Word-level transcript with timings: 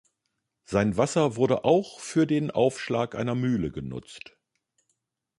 Sein 0.63 0.97
Wasser 0.97 1.35
wurde 1.35 1.63
auch 1.63 1.99
für 1.99 2.25
den 2.25 2.49
Aufschlag 2.49 3.13
einer 3.13 3.35
Mühle 3.35 3.69
genutzt. 3.69 4.35